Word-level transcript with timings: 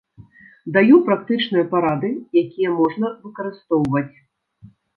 Даю 0.77 0.97
практычныя 1.09 1.65
парады, 1.75 2.09
якія 2.43 2.69
можна 2.81 3.07
выкарыстоўваць. 3.29 4.07